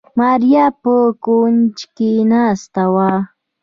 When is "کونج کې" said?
1.23-2.11